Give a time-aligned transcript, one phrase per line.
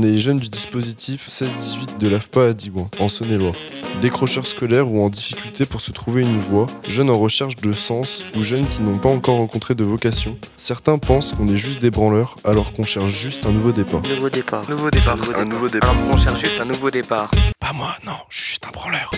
[0.00, 3.52] on est les jeunes du dispositif 16-18 de l'AFPA à Digoin, en Saône-et-Loire.
[4.00, 8.22] Décrocheurs scolaires ou en difficulté pour se trouver une voie, jeunes en recherche de sens
[8.34, 10.38] ou jeunes qui n'ont pas encore rencontré de vocation.
[10.56, 14.00] Certains pensent qu'on est juste des branleurs alors qu'on cherche juste un nouveau départ.
[14.08, 14.70] Nouveau départ.
[14.70, 15.18] Nouveau départ.
[15.36, 15.90] Un nouveau départ.
[15.90, 17.30] Alors qu'on cherche juste un nouveau départ.
[17.58, 19.10] Pas moi, non, je suis juste un branleur.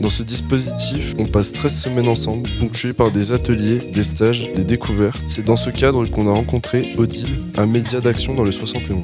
[0.00, 4.64] Dans ce dispositif, on passe 13 semaines ensemble, ponctués par des ateliers, des stages, des
[4.64, 5.20] découvertes.
[5.28, 9.02] C'est dans ce cadre qu'on a rencontré Odile, un média d'action dans le 71.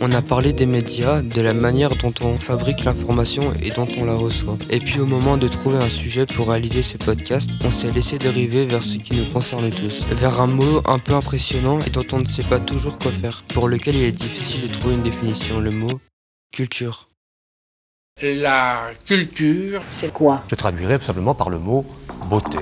[0.00, 4.04] On a parlé des médias, de la manière dont on fabrique l'information et dont on
[4.04, 4.56] la reçoit.
[4.70, 8.18] Et puis au moment de trouver un sujet pour réaliser ce podcast, on s'est laissé
[8.18, 10.06] dériver vers ce qui nous concerne tous.
[10.12, 13.42] Vers un mot un peu impressionnant et dont on ne sait pas toujours quoi faire.
[13.52, 15.58] Pour lequel il est difficile de trouver une définition.
[15.58, 16.00] Le mot
[16.52, 17.08] culture.
[18.22, 20.44] La culture, C'est quoi?
[20.50, 21.84] Je traduirais simplement par le mot
[22.28, 22.58] beauté.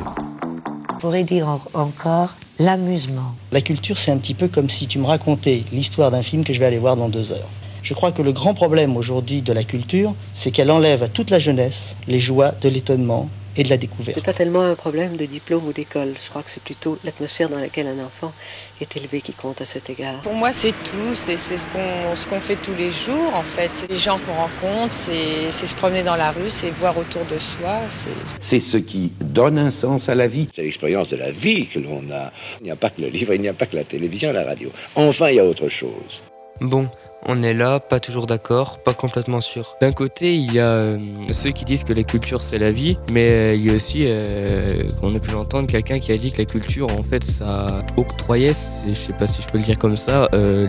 [0.96, 3.34] On pourrait dire en- encore l'amusement.
[3.52, 6.54] La culture, c'est un petit peu comme si tu me racontais l'histoire d'un film que
[6.54, 7.50] je vais aller voir dans deux heures.
[7.82, 11.28] Je crois que le grand problème aujourd'hui de la culture, c'est qu'elle enlève à toute
[11.28, 14.12] la jeunesse les joies de l'étonnement et de la découverte.
[14.14, 16.12] C'est pas tellement un problème de diplôme ou d'école.
[16.22, 18.32] Je crois que c'est plutôt l'atmosphère dans laquelle un enfant
[18.80, 20.20] est élevé qui compte à cet égard.
[20.22, 21.14] Pour moi, c'est tout.
[21.14, 23.70] C'est c'est ce qu'on ce qu'on fait tous les jours, en fait.
[23.72, 27.24] C'est les gens qu'on rencontre, c'est c'est se promener dans la rue, c'est voir autour
[27.24, 27.80] de soi.
[27.88, 30.48] c'est- c'est ce qui donne un sens à la vie.
[30.54, 32.32] C'est l'expérience de la vie que l'on a.
[32.60, 34.44] Il n'y a pas que le livre, il n'y a pas que la télévision, la
[34.44, 34.70] radio.
[34.94, 36.22] Enfin, il y a autre chose.
[36.60, 36.88] Bon,
[37.28, 39.76] on est là, pas toujours d'accord, pas complètement sûr.
[39.80, 40.98] D'un côté, il y a euh,
[41.32, 44.04] ceux qui disent que la culture c'est la vie, mais euh, il y a aussi,
[44.06, 47.82] euh, on a pu l'entendre, quelqu'un qui a dit que la culture, en fait, ça
[47.96, 48.52] octroyait,
[48.86, 50.68] je sais pas si je peux le dire comme ça, euh,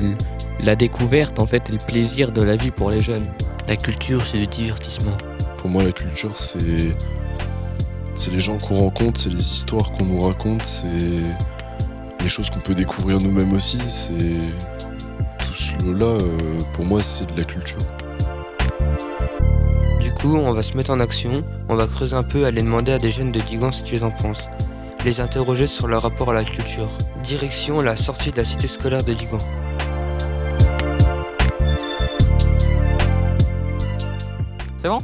[0.63, 3.27] la découverte, en fait, et le plaisir de la vie pour les jeunes.
[3.67, 5.17] La culture, c'est le divertissement.
[5.57, 6.95] Pour moi, la culture, c'est.
[8.15, 10.87] C'est les gens qu'on rencontre, c'est les histoires qu'on nous raconte, c'est
[12.19, 13.77] les choses qu'on peut découvrir nous-mêmes aussi.
[13.91, 14.13] C'est.
[15.47, 17.79] Tout cela, euh, pour moi, c'est de la culture.
[20.01, 22.91] Du coup, on va se mettre en action, on va creuser un peu, aller demander
[22.91, 24.43] à des jeunes de Digan ce qu'ils en pensent.
[25.05, 26.89] Les interroger sur leur rapport à la culture.
[27.23, 29.39] Direction la sortie de la cité scolaire de Digan.
[34.79, 35.01] C'est bon?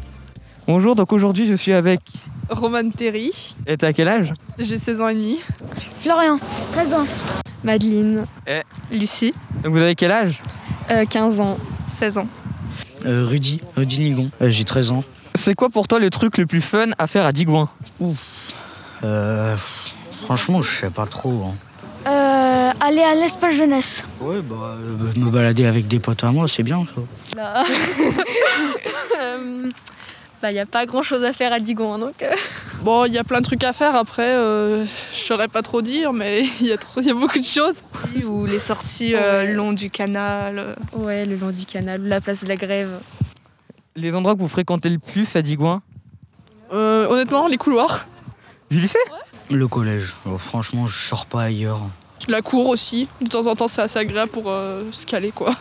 [0.68, 2.01] Bonjour, donc aujourd'hui je suis avec.
[2.50, 4.34] Romane Terry, Et t'as quel âge?
[4.59, 5.39] J'ai 16 ans et demi.
[6.00, 6.38] Florian,
[6.73, 7.06] 13 ans.
[7.63, 8.25] Madeleine.
[8.45, 8.62] Eh.
[8.91, 10.41] Lucie, Donc vous avez quel âge?
[11.09, 11.57] 15 ans,
[11.88, 12.28] 16 ans.
[13.06, 15.03] Euh, Rudy, Rudy Nigon, j'ai 13 ans.
[15.35, 17.69] C'est quoi pour toi le truc le plus fun à faire à Digoin?
[19.03, 19.56] Euh,
[20.12, 21.46] franchement, je sais pas trop.
[21.47, 21.56] hein.
[22.09, 24.06] Euh, aller à l'espace jeunesse.
[24.19, 26.85] Ouais, bah, euh, me balader avec des potes à moi, c'est bien
[27.35, 27.63] ça.
[30.44, 32.22] Euh, bah, il n'y a pas grand chose à faire à Digon, donc.
[32.22, 32.30] euh.
[32.81, 35.81] Bon, il y a plein de trucs à faire après, euh, je saurais pas trop
[35.81, 37.76] dire, mais il y, a trop- il y a beaucoup de choses.
[38.26, 40.76] Ou les sorties euh, le long du canal.
[40.94, 43.00] Ouais, le long du canal, ou la place de la grève.
[43.96, 45.81] Les endroits que vous fréquentez le plus à Digoin
[46.74, 48.08] Euh, honnêtement, les couloirs.
[48.70, 48.98] Du lycée
[49.50, 51.80] Le collège, Oh, franchement, je sors pas ailleurs.
[52.28, 55.56] La cour aussi, de temps en temps, c'est assez agréable pour euh, se caler, quoi.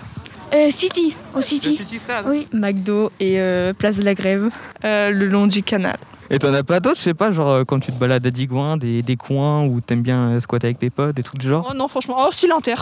[0.55, 1.81] Euh, City, au City.
[2.27, 2.47] Oui.
[2.53, 4.51] McDo et euh, place de la grève,
[4.85, 5.97] euh, le long du canal.
[6.29, 8.31] Et t'en as pas d'autres, je sais pas, genre euh, quand tu te balades à
[8.31, 11.67] Digoin, des, des coins où t'aimes bien squatter avec tes potes, des trucs du genre?
[11.71, 12.75] Oh non, franchement, oh, si l'inter.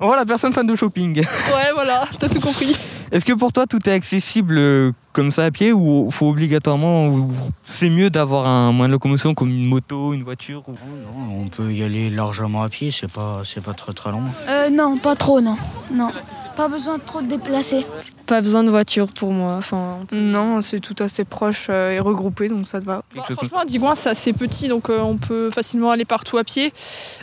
[0.00, 2.76] Oh la personne fan de shopping Ouais, voilà, t'as tout compris.
[3.12, 7.28] Est-ce que pour toi tout est accessible euh, comme ça à pied ou faut obligatoirement
[7.64, 10.72] c'est mieux d'avoir un moyen de locomotion comme une moto, une voiture ou...
[10.72, 14.22] Non, on peut y aller largement à pied, c'est pas, c'est pas très très long.
[14.48, 15.56] Euh, non, pas trop, non.
[15.90, 16.10] Non.
[16.56, 17.86] Pas besoin de trop te déplacer.
[18.26, 19.56] Pas besoin de voiture pour moi.
[19.56, 23.02] Enfin, non, c'est tout assez proche euh, et regroupé, donc ça te va.
[23.14, 26.38] Chose comme franchement, à Digoin, c'est assez petit, donc euh, on peut facilement aller partout
[26.38, 26.72] à pied.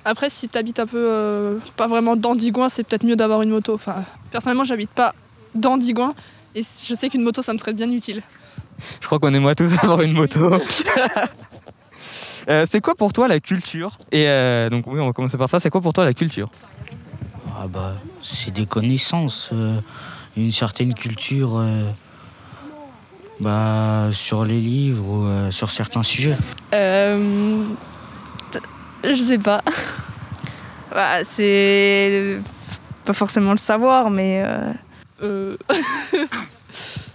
[0.06, 3.42] Après, si tu habites un peu euh, pas vraiment dans Digoin, c'est peut-être mieux d'avoir
[3.42, 3.74] une moto.
[3.74, 5.16] Enfin, personnellement, j'habite pas
[5.56, 6.14] dans Digoin,
[6.56, 8.22] et je sais qu'une moto, ça me serait bien utile.
[9.02, 10.58] Je crois qu'on aimerait tous avoir une moto.
[12.50, 15.48] Euh, c'est quoi pour toi la culture Et euh, donc oui, on va commencer par
[15.48, 15.62] ça.
[15.62, 16.50] C'est quoi pour toi la culture
[17.58, 19.80] Ah bah, c'est des connaissances, euh,
[20.36, 21.90] une certaine culture euh,
[23.40, 26.36] bah, sur les livres ou euh, sur certains sujets.
[26.74, 27.64] Euh,
[29.04, 29.62] je sais pas.
[30.92, 32.40] Bah, c'est
[33.04, 34.44] pas forcément le savoir, mais.
[35.24, 35.58] Euh...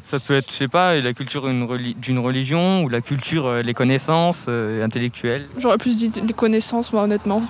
[0.03, 3.47] Ça peut être, je sais pas, la culture d'une reli- d'une religion ou la culture,
[3.47, 5.47] euh, les connaissances euh, intellectuelles.
[5.59, 7.43] J'aurais plus dit les connaissances, moi, honnêtement.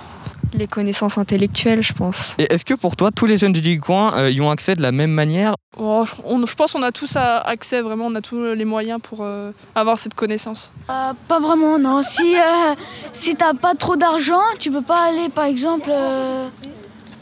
[0.53, 2.33] Les connaissances intellectuelles, je pense.
[2.39, 4.81] Et est-ce que pour toi, tous les jeunes du coin euh, y ont accès de
[4.81, 5.53] la même manière?
[5.77, 8.99] Oh, je- on- je pense qu'on a tous accès, vraiment, on a tous les moyens
[9.01, 10.71] pour euh, avoir cette connaissance.
[10.89, 12.01] Euh, pas vraiment, non.
[12.01, 12.73] Si, euh,
[13.13, 16.47] si t'as pas trop d'argent, tu peux pas aller, par exemple, euh,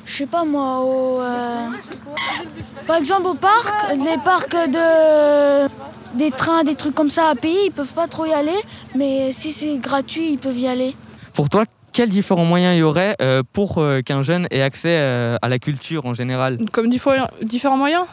[0.08, 1.68] je sais pas moi, au, euh,
[2.88, 5.68] par exemple au parc, les parcs de
[6.18, 8.58] des trains, des trucs comme ça à payer, ils peuvent pas trop y aller,
[8.96, 10.96] mais si c'est gratuit, ils peuvent y aller.
[11.34, 14.98] Pour toi, quels différents moyens il y aurait euh, pour euh, qu'un jeune ait accès
[15.42, 16.58] à la culture en général?
[16.72, 18.06] Comme diffé- différents moyens?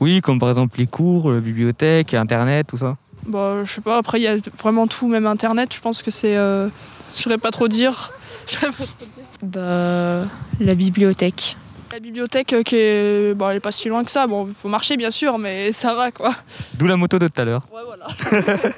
[0.00, 2.96] Oui, comme par exemple les cours, la bibliothèque, Internet, tout ça.
[3.26, 6.10] Bah, je sais pas, après il y a vraiment tout, même internet, je pense que
[6.12, 6.36] c'est.
[6.36, 6.68] euh,
[7.16, 8.12] je saurais pas trop dire.
[8.46, 9.15] Je saurais pas trop dire.
[9.42, 10.24] Bah,
[10.60, 11.56] la bibliothèque.
[11.92, 13.34] La bibliothèque euh, qui est.
[13.34, 14.26] Bon, elle est pas si loin que ça.
[14.26, 16.34] Bon, il faut marcher bien sûr, mais ça va quoi.
[16.74, 17.66] D'où la moto de tout à l'heure.
[17.72, 18.08] Ouais, voilà.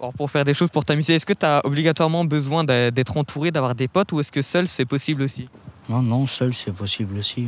[0.00, 3.50] Alors, pour faire des choses pour t'amuser, est-ce que tu as obligatoirement besoin d'être entouré,
[3.50, 5.48] d'avoir des potes ou est-ce que seul c'est possible aussi?
[5.88, 7.46] Non, non, seul c'est possible aussi.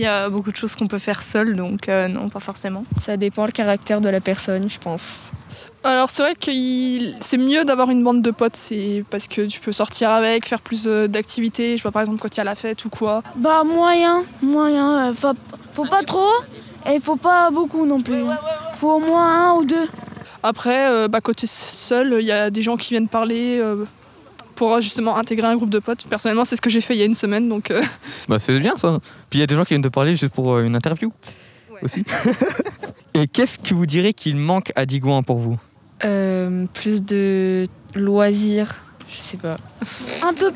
[0.00, 2.86] Il y a beaucoup de choses qu'on peut faire seul, donc euh, non, pas forcément.
[2.98, 5.30] Ça dépend le caractère de la personne, je pense.
[5.84, 6.50] Alors c'est vrai que
[7.20, 10.62] c'est mieux d'avoir une bande de potes, c'est parce que tu peux sortir avec, faire
[10.62, 11.76] plus d'activités.
[11.76, 13.22] Je vois par exemple quand il y a la fête ou quoi.
[13.36, 15.34] Bah moyen, moyen, euh, faut,
[15.74, 16.32] faut pas trop
[16.90, 18.24] et faut pas beaucoup non plus.
[18.76, 19.86] Faut au moins un ou deux.
[20.42, 23.84] Après, euh, bah, côté seul, il y a des gens qui viennent parler euh,
[24.60, 26.04] pour justement intégrer un groupe de potes.
[26.06, 27.80] Personnellement, c'est ce que j'ai fait il y a une semaine, donc euh,
[28.28, 28.98] Bah c'est bien ça.
[29.30, 31.10] Puis il y a des gens qui viennent te parler juste pour euh, une interview
[31.80, 32.04] aussi.
[33.14, 35.58] Et qu'est-ce que vous direz qu'il manque à Digoin pour vous?
[36.04, 37.64] Euh, plus de
[37.94, 39.56] loisirs, je sais pas.
[40.22, 40.52] Un peu,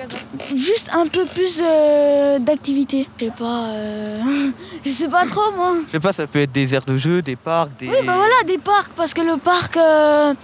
[0.55, 3.09] juste un peu plus euh, d'activité.
[3.19, 4.21] Je sais pas, euh,
[4.85, 5.77] je sais pas trop moi.
[5.87, 7.89] Je sais pas, ça peut être des aires de jeu, des parcs, des.
[7.89, 10.35] Oui, bah voilà, des parcs, parce que le parc euh,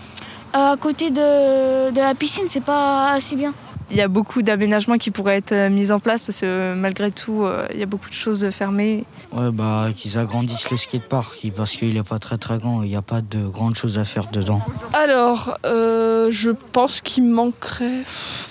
[0.53, 3.53] à côté de, de la piscine, c'est pas assez bien.
[3.93, 6.75] Il y a beaucoup d'aménagements qui pourraient être euh, mis en place parce que euh,
[6.77, 9.05] malgré tout, euh, il y a beaucoup de choses fermées.
[9.33, 12.95] Ouais, bah qu'ils agrandissent le skatepark parce qu'il est pas très très grand, il n'y
[12.97, 14.63] a pas de grandes choses à faire dedans.
[14.93, 18.05] Alors, euh, je pense qu'il manquerait.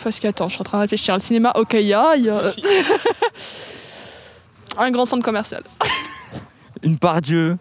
[0.03, 1.13] Parce que, attends, je suis en train de réfléchir.
[1.13, 2.41] Le cinéma Okaya, il y a.
[4.77, 5.63] un grand centre commercial.
[6.83, 7.57] Une part Dieu.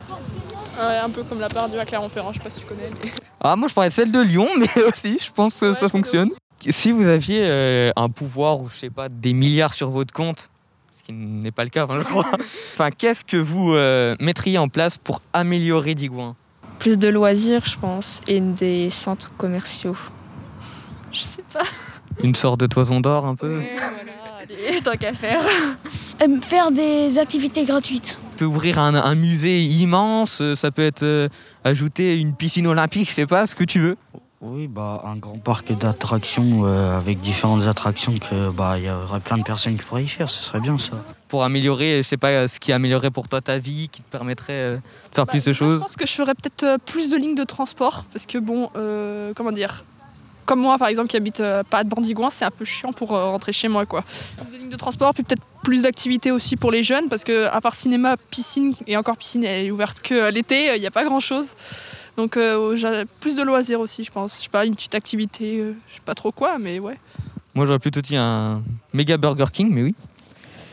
[0.78, 2.90] Ouais, un peu comme la part du à Clermont-Ferrand, je sais pas si tu connais.
[3.04, 5.88] mais- Ah, moi je parlais de celle de Lyon, mais aussi, je pense que ça
[5.88, 6.30] fonctionne.
[6.68, 10.50] Si vous aviez euh, un pouvoir ou je sais pas, des milliards sur votre compte,
[10.98, 12.26] ce qui n'est pas le cas, enfin, je crois,
[12.74, 16.34] enfin, qu'est-ce que vous euh, mettriez en place pour améliorer Digoin?
[16.80, 19.96] Plus de loisirs, je pense, et des centres commerciaux.
[21.12, 21.64] Je sais pas.
[22.22, 23.60] Une sorte de toison d'or un peu?
[24.40, 25.42] Allez, tant qu'à faire.
[26.22, 28.18] Euh, faire des activités gratuites.
[28.44, 31.28] Ouvrir un, un musée immense, euh, ça peut être euh,
[31.64, 33.96] ajouter une piscine olympique, je sais pas, ce que tu veux.
[34.40, 39.18] Oui, bah un grand parc d'attractions euh, avec différentes attractions que bah il y aurait
[39.18, 40.92] plein de personnes qui pourraient y faire, ce serait bien ça.
[41.26, 44.52] Pour améliorer, je sais pas, ce qui améliorerait pour toi ta vie, qui te permettrait
[44.52, 45.80] euh, de faire plus de Je choses.
[45.80, 49.50] pense que je ferais peut-être plus de lignes de transport parce que bon, euh, comment
[49.50, 49.84] dire
[50.48, 53.14] comme moi par exemple qui habite euh, pas dans Digoin, c'est un peu chiant pour
[53.14, 54.02] euh, rentrer chez moi quoi.
[54.38, 57.44] Plus de lignes de transport, puis peut-être plus d'activités aussi pour les jeunes parce que
[57.48, 60.86] à part cinéma, piscine et encore piscine elle est ouverte que euh, l'été, il n'y
[60.86, 61.52] a pas grand chose.
[62.16, 62.36] Donc
[63.20, 64.38] plus de loisirs aussi, je pense.
[64.38, 65.58] Je sais pas, une petite activité,
[65.88, 66.98] je sais pas trop quoi, mais ouais.
[67.54, 68.60] Moi j'aurais plutôt dit un
[68.92, 69.94] méga Burger King, mais oui.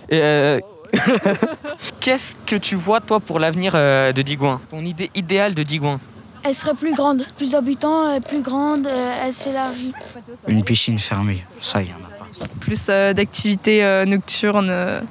[0.09, 0.59] Et,
[1.99, 4.59] Qu'est-ce que tu vois toi pour l'avenir de Digoin?
[4.71, 5.99] Ton idée idéale de Digoin?
[6.47, 9.93] Elle serait plus grande, plus d'habitants, euh, plus grande, euh, elle s'élargit.
[10.47, 12.25] Une piscine fermée, ça il y en a pas.
[12.59, 14.67] Plus euh, d'activités euh, nocturnes.
[14.69, 15.01] euh,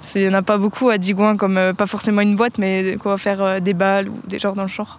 [0.00, 2.58] parce qu'il y en a pas beaucoup à Digoin, comme euh, pas forcément une boîte,
[2.58, 4.98] mais quoi faire euh, des balles ou des genres dans le genre.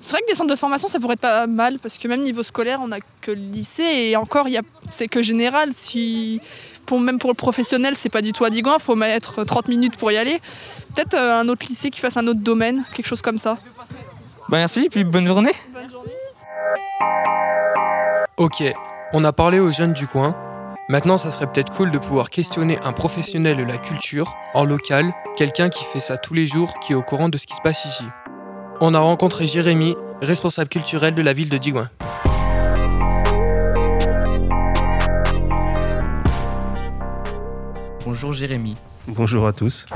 [0.00, 2.22] C'est vrai que des centres de formation, ça pourrait être pas mal, parce que même
[2.22, 5.70] niveau scolaire, on a que le lycée, et encore, il y a- c'est que général.
[5.74, 6.40] Si,
[6.86, 9.68] pour, même pour le professionnel, c'est pas du tout à Digoin, il faut mettre 30
[9.68, 10.40] minutes pour y aller.
[10.94, 13.58] Peut-être euh, un autre lycée qui fasse un autre domaine, quelque chose comme ça.
[14.50, 15.52] Bah merci, puis bonne journée.
[18.36, 18.64] Ok,
[19.12, 20.34] on a parlé aux jeunes du coin.
[20.88, 25.12] Maintenant, ça serait peut-être cool de pouvoir questionner un professionnel de la culture, en local,
[25.36, 27.60] quelqu'un qui fait ça tous les jours, qui est au courant de ce qui se
[27.62, 28.02] passe ici.
[28.80, 31.88] On a rencontré Jérémy, responsable culturel de la ville de Digoin.
[38.04, 38.76] Bonjour Jérémy.
[39.06, 39.86] Bonjour à tous.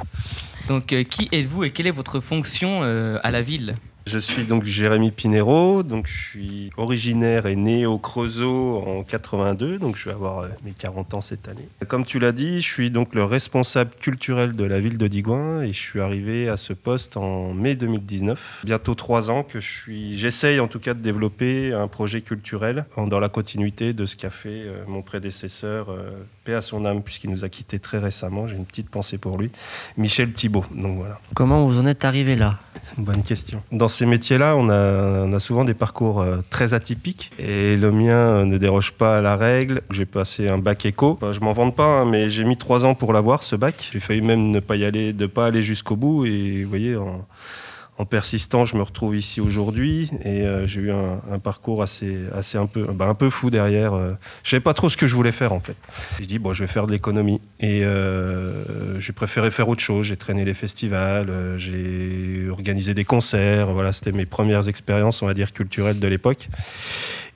[0.69, 3.75] Donc euh, qui êtes-vous et quelle est votre fonction euh, à la ville?
[4.07, 9.79] Je suis donc Jérémy Pinero, donc je suis originaire et né au Creusot en 82,
[9.79, 11.67] donc je vais avoir euh, mes 40 ans cette année.
[11.89, 15.63] Comme tu l'as dit, je suis donc le responsable culturel de la ville de Digoin
[15.63, 18.65] et je suis arrivé à ce poste en mai 2019.
[18.65, 22.85] Bientôt trois ans que je suis, j'essaye en tout cas de développer un projet culturel
[22.99, 26.11] dans la continuité de ce qu'a fait euh, mon prédécesseur, euh,
[26.45, 28.47] paix à son âme puisqu'il nous a quittés très récemment.
[28.49, 29.51] J'ai une petite pensée pour lui,
[29.97, 30.67] Michel Thibault.
[30.75, 31.19] Donc voilà.
[31.35, 32.59] Comment vous en êtes arrivé là?
[32.99, 33.63] Bonne question.
[33.73, 37.31] Dans ces métiers-là, on a, souvent des parcours euh, très atypiques.
[37.39, 39.83] Et le mien euh, ne déroge pas à la règle.
[39.91, 41.19] J'ai passé un bac éco.
[41.33, 43.89] Je m'en vante pas, hein, mais j'ai mis trois ans pour l'avoir, ce bac.
[43.93, 46.27] J'ai failli même ne pas y aller, de pas aller jusqu'au bout.
[46.27, 47.27] Et vous voyez, en,
[47.97, 52.25] en persistant, je me retrouve ici aujourd'hui et euh, j'ai eu un, un, parcours assez,
[52.33, 53.95] assez un peu, bah, un peu fou derrière.
[53.95, 54.15] Euh.
[54.43, 55.77] Je savais pas trop ce que je voulais faire en fait.
[56.19, 60.07] J'ai dit bon, je vais faire de l'économie et euh, j'ai préféré faire autre chose.
[60.07, 63.73] J'ai traîné les festivals, euh, j'ai organisé des concerts.
[63.73, 66.49] Voilà, c'était mes premières expériences, on va dire culturelles de l'époque.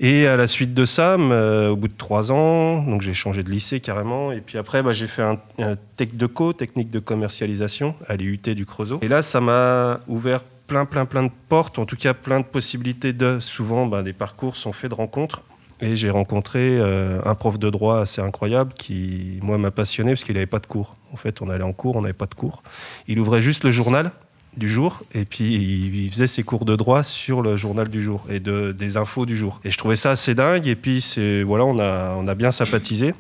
[0.01, 3.51] Et à la suite de ça, au bout de trois ans, donc j'ai changé de
[3.51, 4.31] lycée carrément.
[4.31, 8.17] Et puis après, bah, j'ai fait un, un tech de co, technique de commercialisation, à
[8.17, 9.01] l'IUT du Creusot.
[9.03, 12.45] Et là, ça m'a ouvert plein, plein, plein de portes, en tout cas plein de
[12.45, 13.41] possibilités de.
[13.41, 15.43] Souvent, bah, des parcours sont faits de rencontres.
[15.81, 20.25] Et j'ai rencontré euh, un prof de droit assez incroyable qui, moi, m'a passionné parce
[20.25, 20.97] qu'il n'avait pas de cours.
[21.13, 22.63] En fait, on allait en cours, on n'avait pas de cours.
[23.07, 24.11] Il ouvrait juste le journal
[24.57, 28.25] du jour et puis il faisait ses cours de droit sur le journal du jour
[28.29, 29.61] et de, des infos du jour.
[29.65, 31.03] Et je trouvais ça assez dingue et puis
[31.45, 33.15] voilà, on a, on a bien sympathisé.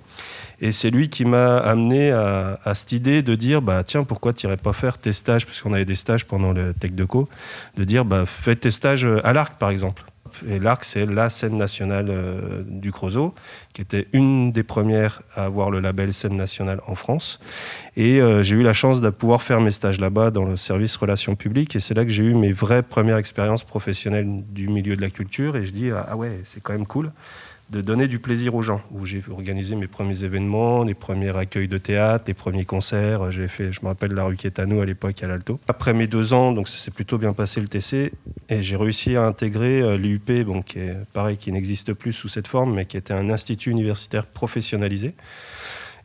[0.60, 4.32] Et c'est lui qui m'a amené à, à, cette idée de dire bah tiens pourquoi
[4.32, 7.04] tu irais pas faire tes stages parce qu'on avait des stages pendant le Tech de
[7.04, 7.28] Co
[7.76, 10.04] de dire bah fais tes stages à l'Arc par exemple
[10.46, 13.34] et l'Arc, c'est la scène nationale euh, du Creusot,
[13.72, 17.38] qui était une des premières à avoir le label scène nationale en France.
[17.96, 20.96] Et euh, j'ai eu la chance de pouvoir faire mes stages là-bas dans le service
[20.96, 21.76] relations publiques.
[21.76, 25.10] Et c'est là que j'ai eu mes vraies premières expériences professionnelles du milieu de la
[25.10, 25.56] culture.
[25.56, 27.10] Et je dis, ah ouais, c'est quand même cool
[27.70, 31.68] de donner du plaisir aux gens, où j'ai organisé mes premiers événements, les premiers accueils
[31.68, 33.30] de théâtre, les premiers concerts.
[33.30, 35.60] J'ai fait, je me rappelle, la rue Quétano à l'époque à l'Alto.
[35.68, 38.12] Après mes deux ans, donc ça s'est plutôt bien passé le TC,
[38.48, 40.30] et j'ai réussi à intégrer euh, l'IUP,
[40.64, 44.24] qui est pareil, qui n'existe plus sous cette forme, mais qui était un institut universitaire
[44.26, 45.14] professionnalisé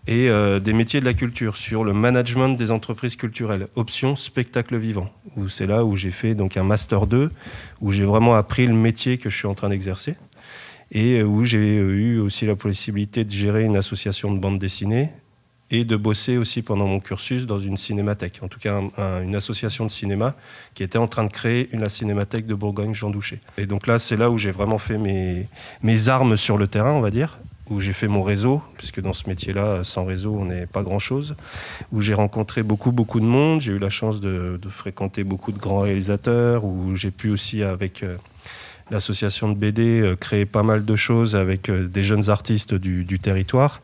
[0.06, 4.76] et euh, des métiers de la culture sur le management des entreprises culturelles, option spectacle
[4.78, 5.06] vivant,
[5.38, 7.32] où c'est là où j'ai fait donc un master 2,
[7.80, 10.16] où j'ai vraiment appris le métier que je suis en train d'exercer
[10.94, 15.10] et où j'ai eu aussi la possibilité de gérer une association de bande dessinée
[15.72, 19.24] et de bosser aussi pendant mon cursus dans une cinémathèque, en tout cas un, un,
[19.24, 20.36] une association de cinéma
[20.76, 23.42] qui était en train de créer une, la cinémathèque de Bourgogne Jean Douché.
[23.58, 25.48] Et donc là, c'est là où j'ai vraiment fait mes,
[25.82, 27.40] mes armes sur le terrain, on va dire,
[27.72, 31.36] où j'ai fait mon réseau, puisque dans ce métier-là, sans réseau, on n'est pas grand-chose,
[31.92, 35.52] où j'ai rencontré beaucoup, beaucoup de monde, j'ai eu la chance de, de, fréquenter beaucoup
[35.52, 38.04] de grands réalisateurs, où j'ai pu aussi, avec...
[38.04, 38.18] Euh,
[38.92, 43.20] l'association de BD euh, créait pas mal de choses avec euh, des jeunes artistes du,
[43.20, 43.82] territoire.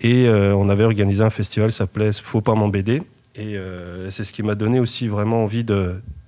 [0.00, 3.02] Et euh, on avait organisé un festival, ça s'appelait Faut pas m'en BD.
[3.36, 3.56] Et
[4.10, 5.76] c'est ce qui m'a donné aussi vraiment envie bah,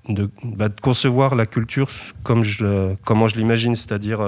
[0.09, 1.91] de, concevoir la culture
[2.23, 4.21] comme je, comment je l'imagine, c'est-à-dire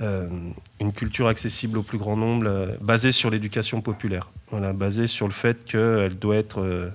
[0.00, 4.30] une culture accessible au plus grand nombre, basée sur l'éducation populaire.
[4.52, 6.90] Basée sur le fait qu'elle doit être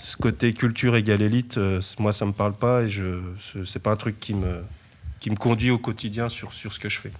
[0.00, 1.58] ce côté culture égale élite,
[1.98, 3.20] moi ça me parle pas et je
[3.64, 4.62] c'est pas un truc qui me
[5.20, 7.12] qui me conduit au quotidien sur, sur ce que je fais.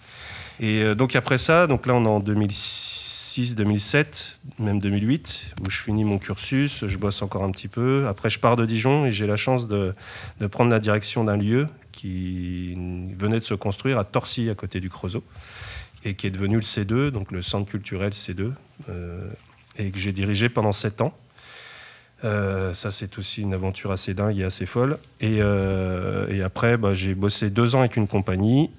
[0.58, 5.70] Et euh, donc après ça, donc là on est en 2006, 2007, même 2008, où
[5.70, 8.06] je finis mon cursus, je bosse encore un petit peu.
[8.08, 9.94] Après je pars de Dijon et j'ai la chance de,
[10.40, 12.74] de, prendre la direction d'un lieu qui
[13.18, 15.24] venait de se construire à Torcy, à côté du Creusot,
[16.04, 18.52] et qui est devenu le C2, donc le centre culturel C2,
[18.88, 19.28] euh,
[19.76, 21.14] et que j'ai dirigé pendant sept ans.
[22.24, 24.98] Euh, ça, c'est aussi une aventure assez dingue et assez folle.
[25.20, 28.70] Et, euh, après, bah, j'ai bossé deux ans avec une compagnie.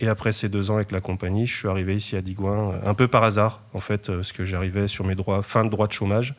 [0.00, 2.94] Et après ces deux ans avec la compagnie, je suis arrivé ici à Digoin, un
[2.94, 5.92] peu par hasard, en fait, parce que j'arrivais sur mes droits, fin de droit de
[5.92, 6.34] chômage.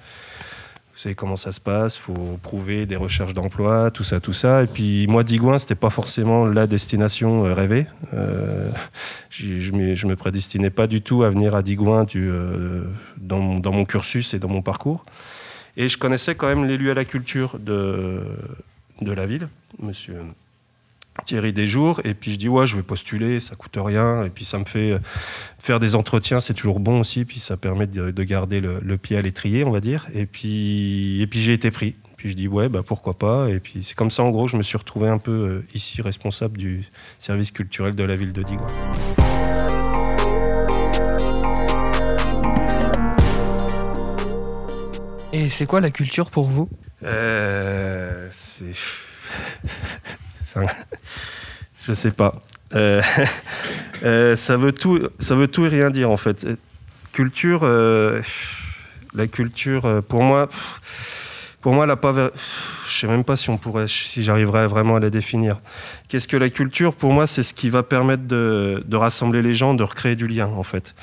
[0.94, 4.32] Vous savez comment ça se passe, il faut prouver des recherches d'emploi, tout ça, tout
[4.32, 4.62] ça.
[4.62, 7.88] Et puis moi, Digoin, c'était pas forcément la destination euh, rêvée.
[8.14, 8.70] Euh,
[9.32, 12.84] je, je me prédestinais pas du tout à venir à Digoin euh,
[13.18, 15.04] dans mon cursus et dans mon parcours.
[15.78, 18.22] Et je connaissais quand même l'élu à la culture de,
[19.02, 19.48] de la ville,
[19.80, 20.16] monsieur
[21.26, 22.02] Thierry Desjours.
[22.04, 24.24] Et puis je dis, ouais, je vais postuler, ça coûte rien.
[24.26, 24.98] Et puis ça me fait
[25.60, 27.26] faire des entretiens, c'est toujours bon aussi.
[27.26, 30.08] Puis ça permet de, de garder le, pied à l'étrier, on va dire.
[30.14, 31.96] Et puis, et puis j'ai été pris.
[32.18, 33.50] Puis je dis, ouais, bah pourquoi pas.
[33.50, 36.58] Et puis c'est comme ça, en gros, je me suis retrouvé un peu ici responsable
[36.58, 36.84] du
[37.20, 38.72] service culturel de la ville de Digoin.
[45.34, 46.70] Et c'est quoi la culture pour vous?
[47.02, 48.72] Euh, C'est.
[51.88, 52.36] Je sais pas.
[52.76, 53.02] Euh,
[54.04, 56.48] euh, ça, veut tout, ça veut tout et rien dire en fait.
[57.14, 58.22] Culture, euh,
[59.16, 60.48] la culture, pour moi,
[61.62, 62.32] pour moi, pas.
[62.88, 65.62] Je sais même pas si on pourrait, si j'arriverais vraiment à la définir.
[66.10, 66.94] Qu'est-ce que la culture?
[66.96, 70.28] Pour moi, c'est ce qui va permettre de, de, rassembler les gens, de recréer du
[70.28, 70.94] lien en fait.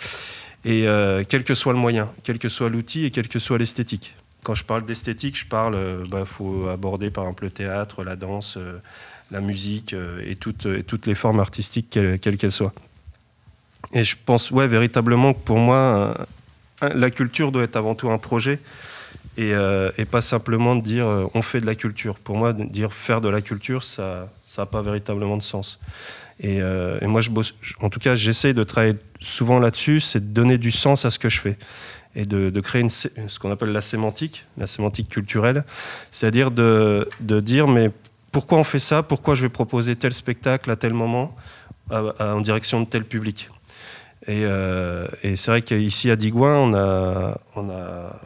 [0.65, 0.87] Et
[1.29, 4.15] quel que soit le moyen, quel que soit l'outil et quelle que soit l'esthétique.
[4.43, 8.17] Quand je parle d'esthétique, je parle, euh, bah, faut aborder par exemple le théâtre, la
[8.17, 8.79] danse, euh,
[9.31, 10.67] la musique euh, et, toutes,
[11.07, 12.73] les formes artistiques, quelles qu'elles soient.
[13.93, 16.15] Et je pense, ouais, véritablement que pour moi,
[16.81, 18.61] la culture doit être avant tout un projet
[19.37, 19.55] et,
[20.11, 22.19] pas simplement de dire on fait de la culture.
[22.19, 25.81] Pour moi, dire faire de la culture, ça n'a pas véritablement de sens.
[26.41, 26.61] Et,
[27.03, 27.23] moi,
[27.81, 31.19] en tout cas, j'essaie de travailler souvent là-dessus, c'est de donner du sens à ce
[31.19, 31.57] que je fais
[32.15, 35.65] et de, créer ce qu'on appelle la sémantique, la sémantique culturelle,
[36.11, 37.91] c'est-à-dire de, dire mais
[38.33, 41.35] pourquoi on fait ça, pourquoi je vais proposer tel spectacle à tel moment
[41.91, 43.49] en direction de tel public?
[44.27, 47.41] Et, euh, et c'est vrai qu'ici à Digoin, on a,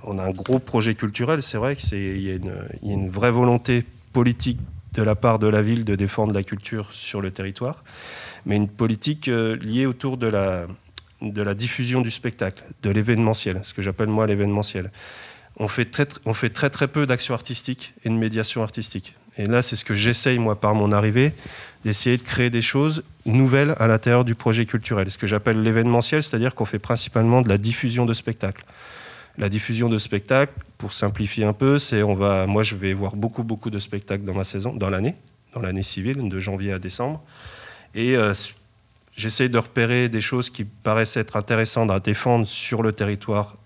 [0.05, 1.41] un gros projet culturel.
[1.43, 4.59] C'est vrai qu'il y, y, a une vraie volonté politique
[4.95, 7.85] de la part de la ville de défendre la culture sur le territoire,
[8.47, 10.67] mais une politique euh, liée autour de la,
[11.33, 14.90] de la diffusion du spectacle, de l'événementiel, ce que j'appelle moi l'événementiel.
[15.57, 19.14] On fait très, on fait très très peu d'actions artistiques et de médiation artistique.
[19.37, 21.33] Et là, c'est ce que j'essaye, moi, par mon arrivée,
[21.85, 25.11] d'essayer de créer des choses nouvelles à l'intérieur du projet culturel.
[25.11, 28.64] Ce que j'appelle l'événementiel, c'est-à-dire qu'on fait principalement de la diffusion de spectacles.
[29.37, 33.16] La diffusion de spectacles, pour simplifier un peu, c'est on va, moi, je vais voir
[33.16, 35.16] beaucoup, beaucoup de spectacles dans ma saison, dans l'année,
[35.52, 37.21] dans l'année civile, de janvier à décembre.
[37.97, 38.35] Et euh,
[39.16, 43.56] j'essaie de repérer des choses qui paraissent être intéressantes à défendre sur le territoire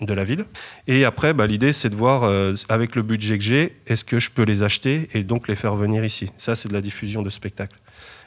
[0.00, 0.46] de la ville.
[0.86, 4.18] Et après, bah, l'idée, c'est de voir, euh, avec le budget que j'ai, est-ce que
[4.18, 6.30] je peux les acheter et donc les faire venir ici.
[6.38, 7.76] Ça, c'est de la diffusion de spectacles.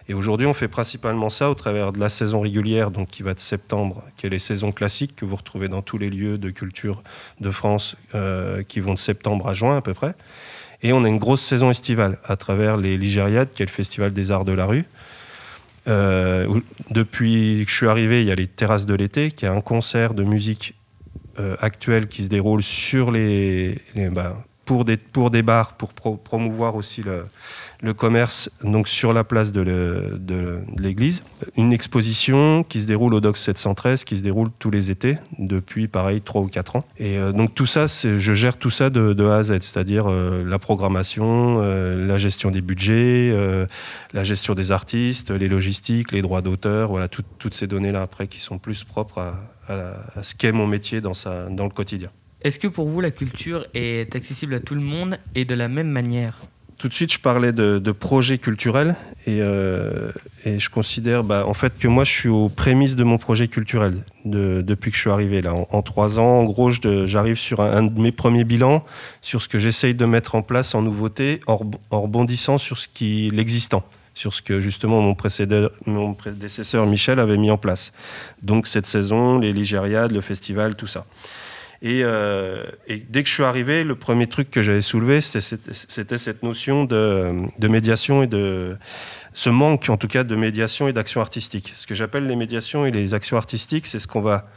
[0.09, 3.33] Et aujourd'hui, on fait principalement ça au travers de la saison régulière, donc qui va
[3.33, 6.49] de septembre, qui est les saisons classiques que vous retrouvez dans tous les lieux de
[6.49, 7.01] culture
[7.39, 10.13] de France, euh, qui vont de septembre à juin à peu près.
[10.81, 14.11] Et on a une grosse saison estivale à travers les Ligériades, qui est le festival
[14.11, 14.83] des arts de la rue.
[15.87, 16.59] Euh,
[16.91, 19.61] depuis que je suis arrivé, il y a les terrasses de l'été, qui est un
[19.61, 20.75] concert de musique
[21.39, 23.77] euh, actuelle qui se déroule sur les,
[24.11, 27.25] bah, pour, des, pour des bars, pour promouvoir aussi le,
[27.81, 31.23] le commerce donc sur la place de l'église.
[31.57, 35.87] Une exposition qui se déroule au DOC 713, qui se déroule tous les étés depuis
[35.87, 36.85] pareil 3 ou 4 ans.
[36.97, 40.43] Et euh, donc tout ça, je gère tout ça de, A à Z, c'est-à-dire euh,
[40.45, 43.33] la programmation, euh, la gestion des budgets,
[44.13, 48.39] la gestion des artistes, les logistiques, les droits d'auteur, voilà toutes ces données-là après qui
[48.39, 49.73] sont plus propres à,
[50.15, 52.09] à, ce qu'est mon métier dans, sa, dans le quotidien.
[52.43, 55.69] Est-ce que pour vous la culture est accessible à tout le monde et de la
[55.69, 56.39] même manière?
[56.77, 60.11] Tout de suite, je parlais de, projet culturel et, euh,
[60.43, 63.47] et je considère bah, en fait que moi, je suis aux prémices de mon projet
[63.47, 65.53] culturel depuis que je suis arrivé là.
[65.53, 68.83] En, trois ans, en gros, j'arrive sur un, de mes premiers bilans
[69.21, 73.29] sur ce que j'essaye de mettre en place en nouveauté, en, rebondissant sur ce qui
[73.31, 75.15] l'existant sur ce que justement mon
[76.13, 77.93] prédécesseur Michel avait mis en place.
[78.43, 81.07] Donc cette saison, les Ligériades, le festival, tout ça.
[81.83, 86.43] Euh, et, dès que je suis arrivé, le premier truc que j'avais soulevé, c'était cette
[86.43, 88.77] notion de, médiation et de
[89.33, 91.73] ce manque, en tout cas, de médiation et d'action artistique.
[91.75, 94.47] Ce que j'appelle les médiations et les actions artistiques, c'est ce qu'on va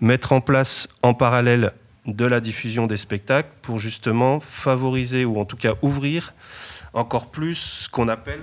[0.00, 1.72] mettre en place en parallèle
[2.06, 6.34] de la diffusion des spectacles pour justement favoriser ou en tout cas ouvrir
[6.94, 8.40] encore plus ce qu'on appelle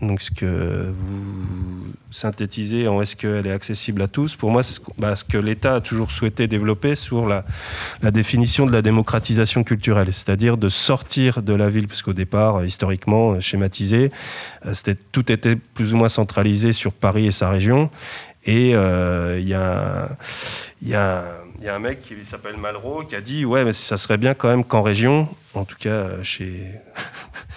[0.00, 4.80] donc ce que vous synthétisez en est-ce qu'elle est accessible à tous, pour moi, ce
[4.96, 7.44] bah, que l'État a toujours souhaité développer sur la,
[8.10, 14.12] définition de la démocratisation culturelle, c'est-à-dire de sortir de la ville, puisqu'au départ, historiquement, schématisé,
[14.66, 17.90] euh, tout était plus ou moins centralisé sur Paris et sa région.
[18.44, 20.08] Et euh, il y, a, a,
[20.80, 24.32] y, a, un mec qui s'appelle Malraux qui a dit Ouais, mais ça serait bien
[24.32, 26.62] quand même qu'en région, en tout cas chez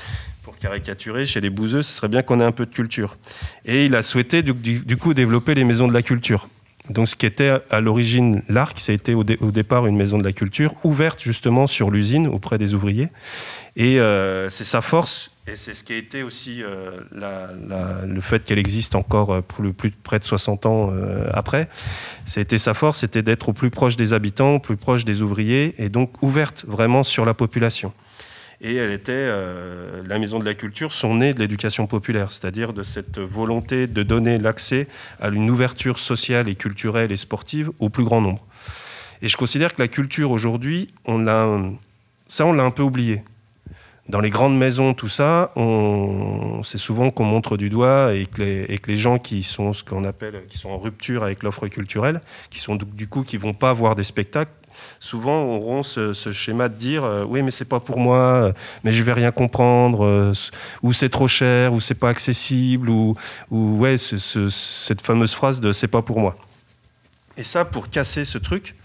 [0.61, 3.17] caricaturer, chez les bouseux, ce serait bien qu'on ait un peu de culture.
[3.65, 6.47] Et il a souhaité du, coup développer les maisons de la culture.
[6.89, 10.23] Donc ce qui était à l'origine l'Arc, ça a été au, départ une maison de
[10.23, 13.09] la culture, ouverte justement sur l'usine auprès des ouvriers.
[13.75, 16.91] Et euh, c'est sa force, et c'est ce qui a été aussi euh,
[18.05, 20.91] le fait qu'elle existe encore euh, pour plus près de 60 ans
[21.33, 21.69] après.
[22.25, 25.75] C'était sa force, c'était d'être au plus proche des habitants, au plus proche des ouvriers,
[25.77, 27.93] et donc ouverte vraiment sur la population
[28.61, 32.73] et elle était euh, la maison de la culture, son nez de l'éducation populaire, c'est-à-dire
[32.73, 34.87] de cette volonté de donner l'accès
[35.19, 38.45] à une ouverture sociale et culturelle et sportive au plus grand nombre.
[39.23, 41.71] Et je considère que la culture aujourd'hui, on a,
[42.27, 43.23] ça on l'a un peu oublié.
[44.09, 45.53] Dans les grandes maisons, tout ça,
[46.63, 49.73] c'est souvent qu'on montre du doigt et que, les, et que les gens qui sont
[49.73, 52.19] ce qu'on appelle, qui sont en rupture avec l'offre culturelle,
[52.49, 54.51] qui sont du coup qui vont pas voir des spectacles,
[54.99, 58.53] souvent auront ce, ce schéma de dire euh, oui mais c'est pas pour moi, euh,
[58.83, 60.33] mais je vais rien comprendre, euh,
[60.83, 63.15] ou c'est trop cher, ou c'est pas accessible, ou,
[63.49, 66.35] ou ouais cette fameuse phrase de c'est pas pour moi.
[67.37, 68.75] Et ça, pour casser ce truc,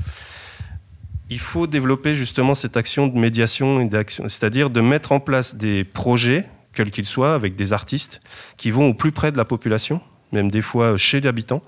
[1.29, 3.89] il faut développer justement cette action de médiation
[4.29, 8.21] c'est-à-dire de mettre en place des projets quel qu'il soit, avec des artistes
[8.57, 11.63] qui vont au plus près de la population, même des fois chez l'habitant,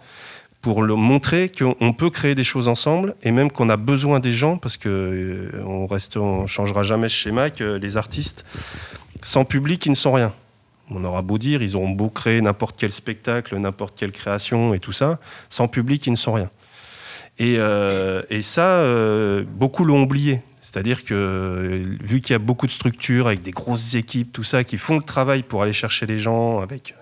[0.60, 4.32] pour le montrer qu'on peut créer des choses ensemble et même qu'on a besoin des
[4.32, 8.44] gens parce que euh, on reste, on changera jamais ce schéma que les artistes
[9.22, 10.32] sans public ils ne sont rien.
[10.90, 14.80] On aura beau dire, ils auront beau créer n'importe quel spectacle, n'importe quelle création et
[14.80, 15.18] tout ça,
[15.48, 16.50] sans public ils ne sont rien.
[17.38, 20.40] Et, euh, et ça, euh, beaucoup l'ont oublié.
[20.60, 24.64] C'est-à-dire que vu qu'il y a beaucoup de structures avec des grosses équipes, tout ça,
[24.64, 26.94] qui font le travail pour aller chercher les gens avec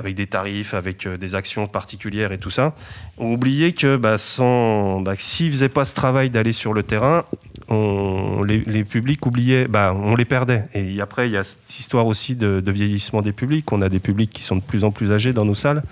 [0.00, 2.74] avec des tarifs, avec euh, des actions particulières et tout ça,
[3.18, 7.24] ont oublié que bah, sans, bah, s'ils faisaient pas ce travail d'aller sur le terrain,
[7.68, 10.64] on, les, les, publics oubliaient, bah, on les perdait.
[10.74, 13.70] Et après, il y a cette histoire aussi de, de, vieillissement des publics.
[13.70, 15.82] On a des publics qui sont de plus en plus âgés dans nos salles.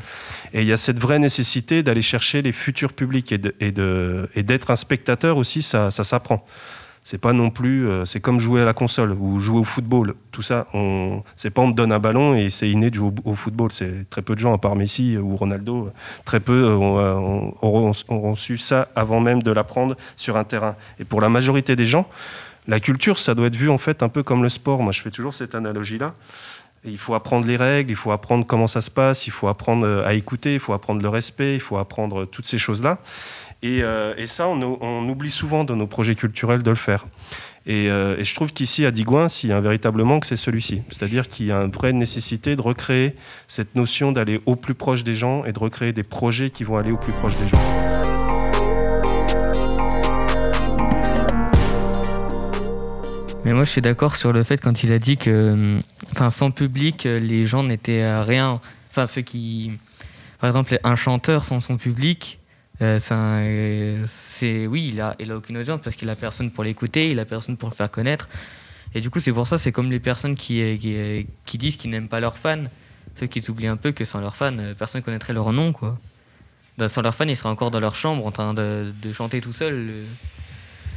[0.52, 3.70] Et il y a cette vraie nécessité d'aller chercher les futurs publics et, de, et,
[3.70, 6.44] de, et d'être un spectateur aussi, ça, ça s'apprend
[7.10, 10.12] c'est pas non plus euh, c'est comme jouer à la console ou jouer au football.
[10.30, 13.12] Tout ça on c'est pas on te donne un ballon et c'est inné de jouer
[13.24, 13.72] au, football.
[13.72, 15.90] C'est très peu de gens à part Messi ou Ronaldo
[16.26, 16.76] très peu euh,
[17.62, 20.76] ont, su ça avant même de l'apprendre sur un terrain.
[20.98, 22.06] Et pour la majorité des gens
[22.66, 24.82] la culture ça doit être vu en fait un peu comme le sport.
[24.82, 26.14] Moi je fais toujours cette analogie là
[26.84, 29.48] et il faut apprendre les règles, il faut apprendre comment ça se passe, il faut
[29.48, 32.98] apprendre euh, à écouter, il faut apprendre le respect, il faut apprendre toutes ces choses-là.
[33.60, 37.06] Et, euh, et ça, on, oublie souvent dans nos projets culturels de le faire.
[37.66, 40.82] Et, euh, je trouve qu'ici, à Digoin, s'il y a un véritable manque, c'est celui-ci.
[40.90, 43.16] C'est-à-dire qu'il y a une vraie nécessité de recréer
[43.48, 46.76] cette notion d'aller au plus proche des gens et de recréer des projets qui vont
[46.76, 47.58] aller au plus proche des gens.
[53.44, 55.78] Mais moi, je suis d'accord sur le fait quand il a dit que,
[56.12, 58.60] enfin, sans public, les gens n'étaient rien.
[58.90, 59.72] Enfin, ceux qui,
[60.38, 62.38] par exemple, un chanteur sans son public,
[62.80, 67.10] euh, c'est oui, il a, il a aucune audience parce qu'il a personne pour l'écouter,
[67.10, 68.28] il a personne pour le faire connaître.
[68.94, 71.90] Et du coup, c'est pour ça, c'est comme les personnes qui, qui, qui disent qu'ils
[71.90, 72.64] n'aiment pas leurs fans,
[73.18, 75.98] ceux qui s'oublient un peu que sans leurs fans, personne connaîtrait leur nom, quoi.
[76.86, 79.52] Sans leurs fans, ils seraient encore dans leur chambre en train de, de chanter tout
[79.52, 79.90] seul.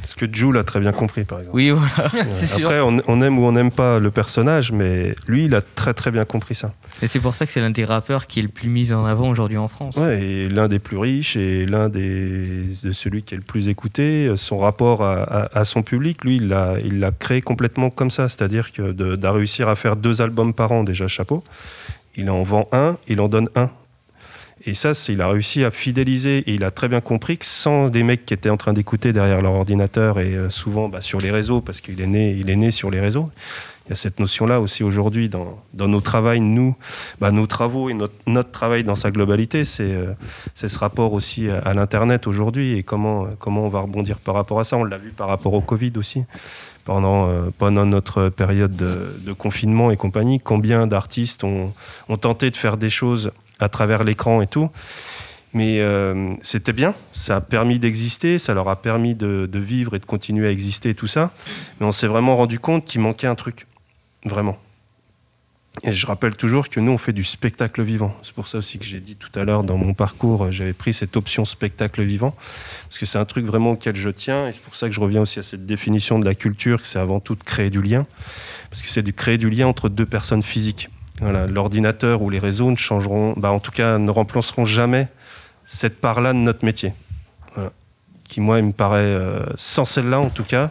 [0.02, 1.56] Ce que Jules a très bien compris, par exemple.
[1.56, 2.10] Oui, voilà.
[2.56, 5.94] Après, on, on, aime ou on n'aime pas le personnage, mais lui, il a très
[5.94, 6.72] très bien compris ça.
[7.02, 9.04] Et c'est pour ça que c'est l'un des rappeurs qui est le plus mis en
[9.04, 9.96] avant aujourd'hui en France.
[9.96, 13.68] Ouais, et l'un des plus riches et l'un des de celui qui est le plus
[13.68, 14.32] écouté.
[14.36, 18.10] Son rapport à, à, à son public, lui, il l'a il l'a créé complètement comme
[18.10, 21.44] ça, c'est-à-dire que de, de réussir à faire deux albums par an, déjà chapeau.
[22.16, 23.70] Il en vend un, il en donne un
[24.64, 27.88] et ça, il a réussi à fidéliser et il a très bien compris que sans
[27.88, 31.20] des mecs qui étaient en train d'écouter derrière leur ordinateur et euh, souvent bah, sur
[31.20, 33.26] les réseaux, parce qu'il est né, il est né sur les réseaux.
[33.86, 36.76] Il y a cette notion-là aussi aujourd'hui dans, nos travaux, nous,
[37.20, 40.14] bah, nos travaux et notre, travail dans sa globalité, c'est euh,
[40.54, 44.64] ce rapport aussi à, l'internet aujourd'hui et comment comment on va rebondir par rapport à
[44.64, 44.76] ça.
[44.76, 46.22] On l'a vu par rapport au Covid aussi
[46.84, 51.72] pendant, euh, pendant notre période de, confinement et compagnie, combien d'artistes ont
[52.20, 54.70] tenté de faire des choses à travers l'écran et tout.
[55.54, 59.94] Mais euh, c'était bien, ça a permis d'exister, ça leur a permis de, de, vivre
[59.94, 61.30] et de continuer à exister et tout ça.
[61.78, 63.66] Mais on s'est vraiment rendu compte qu'il manquait un truc,
[64.24, 64.58] vraiment.
[65.84, 68.14] Et je rappelle toujours que nous, on fait du spectacle vivant.
[68.22, 70.92] C'est pour ça aussi que j'ai dit tout à l'heure dans mon parcours, j'avais pris
[70.92, 72.34] cette option spectacle vivant,
[72.84, 75.00] parce que c'est un truc vraiment auquel je tiens, et c'est pour ça que je
[75.00, 77.80] reviens aussi à cette définition de la culture, que c'est avant tout de créer du
[77.80, 78.06] lien,
[78.70, 80.90] parce que c'est de créer du lien entre deux personnes physiques.
[81.22, 85.08] L'ordinateur ou les réseaux ne changeront, bah en tout cas, ne remplaceront jamais
[85.64, 86.92] cette part-là de notre métier.
[88.24, 90.70] Qui, moi, il me paraît, euh, sans celle-là, en tout cas,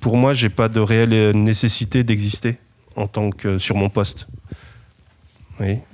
[0.00, 2.58] pour moi, j'ai pas de réelle nécessité d'exister
[2.96, 4.26] en tant que sur mon poste.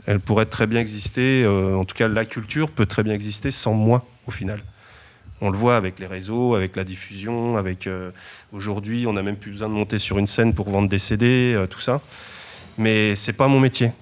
[0.06, 3.50] Elle pourrait très bien exister, euh, en tout cas, la culture peut très bien exister
[3.50, 4.62] sans moi, au final.
[5.40, 8.10] On le voit avec les réseaux, avec la diffusion, avec euh,
[8.52, 11.54] aujourd'hui, on n'a même plus besoin de monter sur une scène pour vendre des CD,
[11.54, 12.00] euh, tout ça
[12.78, 13.92] mais c'est pas mon métier.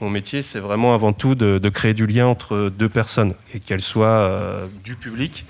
[0.00, 3.80] Mon métier, c'est vraiment avant tout de, créer du lien entre deux personnes, et qu'elles
[3.80, 5.46] soient euh, du public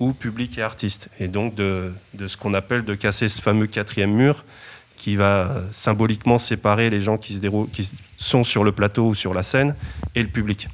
[0.00, 1.08] ou public et artiste.
[1.20, 1.92] Et donc de,
[2.26, 4.44] ce qu'on appelle de casser ce fameux quatrième mur
[4.96, 7.40] qui va symboliquement séparer les gens qui
[8.16, 9.74] sont sur le plateau ou sur la scène
[10.14, 10.68] et le public.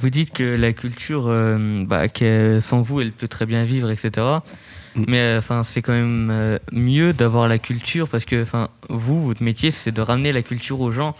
[0.00, 2.02] Vous dites que la culture, euh, bah,
[2.60, 4.26] sans vous, elle peut très bien vivre, etc.
[4.94, 9.42] Mais enfin, c'est quand même euh, mieux d'avoir la culture parce que enfin, vous, votre
[9.42, 11.16] métier, c'est de ramener la culture aux gens.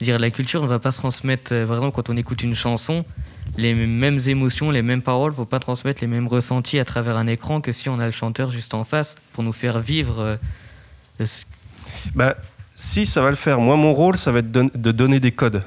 [0.00, 1.52] Dire la culture ne va pas se transmettre.
[1.52, 3.04] Euh, par exemple, quand on écoute une chanson,
[3.56, 7.26] les mêmes émotions, les mêmes paroles, faut pas transmettre les mêmes ressentis à travers un
[7.26, 10.20] écran que si on a le chanteur juste en face pour nous faire vivre.
[10.20, 11.26] Euh,
[12.14, 12.36] bah,
[12.70, 13.60] si ça va le faire.
[13.60, 15.62] Moi, mon rôle, ça va être de, de donner des codes.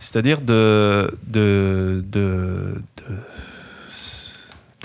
[0.00, 3.16] C'est-à-dire de, de, de, de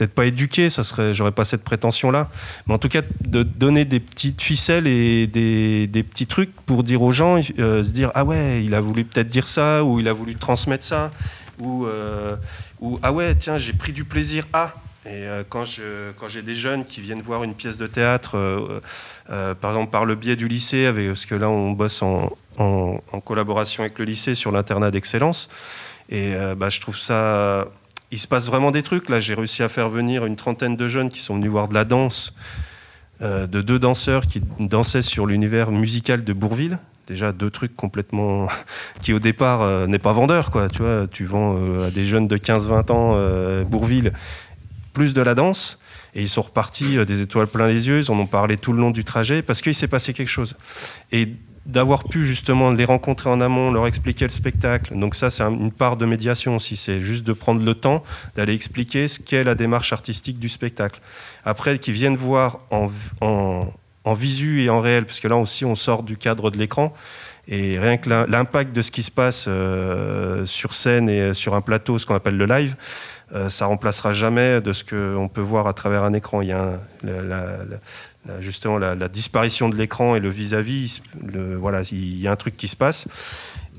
[0.01, 2.27] peut-être pas éduqué, ça serait, j'aurais pas cette prétention-là,
[2.65, 7.03] mais en tout cas de donner des petites ficelles et des, petits trucs pour dire
[7.03, 10.07] aux gens, euh, se dire ah ouais, il a voulu peut-être dire ça ou il
[10.07, 11.11] a voulu transmettre ça
[11.59, 12.35] ou, euh,
[12.79, 14.73] ou ah ouais tiens j'ai pris du plaisir à.
[15.05, 18.81] Et euh, quand, je, quand j'ai des jeunes qui viennent voir une pièce de théâtre,
[19.27, 22.99] par exemple par le biais du lycée, avec, parce que là on bosse en, en,
[23.11, 25.47] en collaboration avec le lycée sur l'internat d'excellence,
[26.09, 27.67] et bah, je trouve ça
[28.12, 29.10] il se passe vraiment des trucs.
[29.10, 31.74] Là, j'ai réussi à faire venir une trentaine de jeunes qui sont venus voir de
[31.74, 32.34] la danse,
[33.21, 36.80] euh, de deux danseurs qui dansaient sur l'univers musical de Bourville.
[37.08, 38.47] Déjà deux trucs complètement
[39.02, 40.67] qui au départ euh, n'est pas vendeur quoi.
[40.67, 44.13] Tu vois, tu vends euh, à des jeunes de 15-20 ans Bourville
[44.93, 45.80] plus de la danse.
[46.13, 48.80] Et ils sont repartis des étoiles plein les yeux, ils en ont parlé tout le
[48.80, 50.58] long du trajet parce qu'il s'est passé quelque chose.
[51.13, 51.30] Et
[51.65, 54.97] d'avoir pu justement les rencontrer en amont, leur expliquer le spectacle.
[54.97, 56.76] Donc ça, c'est une part de médiation aussi.
[56.76, 58.04] C'est juste de prendre le temps
[58.36, 61.00] d'aller expliquer ce qu'est la démarche artistique du spectacle.
[61.45, 62.89] Après, qu'ils viennent voir en,
[63.21, 66.93] en, visu et en réel, parce que là aussi, on sort du cadre de l'écran.
[67.47, 71.62] Et rien que l'impact de ce qui se passe euh, sur scène et sur un
[71.62, 72.76] plateau, ce qu'on appelle le live,
[73.34, 76.41] euh, ça remplacera jamais de ce qu'on peut voir à travers un écran.
[76.41, 77.58] Il y a la,
[78.39, 81.01] justement la, disparition de l'écran et le vis-à-vis,
[81.60, 83.07] voilà, il y a un truc qui se passe.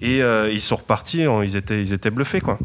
[0.00, 2.58] Et euh, ils sont repartis, ils étaient, ils étaient bluffés, quoi.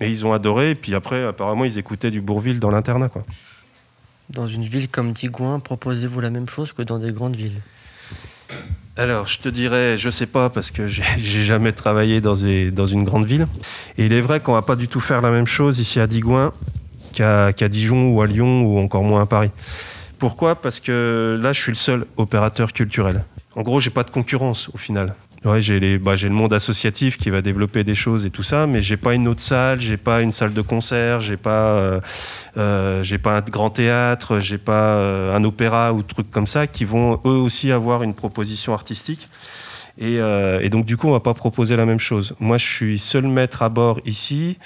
[0.00, 3.24] Et ils ont adoré, et puis après, apparemment, ils écoutaient du Bourville dans l'internat, quoi.
[4.30, 7.60] Dans une ville comme Digoin, proposez-vous la même chose que dans des grandes villes?
[8.96, 11.02] Alors, je te dirais, je sais pas, parce que j'ai
[11.42, 13.48] jamais travaillé dans, dans, une grande ville.
[13.96, 16.06] Et il est vrai qu'on va pas du tout faire la même chose ici à
[16.06, 16.52] Digoin
[17.12, 19.50] qu'à Dijon ou à Lyon ou encore moins à Paris.
[20.18, 20.56] Pourquoi?
[20.56, 23.24] Parce que là, je suis le seul opérateur culturel.
[23.54, 25.14] En gros, j'ai pas de concurrence au final.
[25.44, 28.80] Ouais, j'ai bah, le monde associatif qui va développer des choses et tout ça, mais
[28.80, 32.00] j'ai pas une autre salle, j'ai pas une salle de concert, j'ai pas, euh,
[32.56, 36.84] euh pas un grand théâtre, j'ai pas euh, un opéra ou trucs comme ça qui
[36.84, 39.28] vont eux aussi avoir une proposition artistique.
[40.00, 42.32] Et, et donc du coup, on va pas proposer la même chose.
[42.38, 44.56] Moi, je suis seul maître à bord ici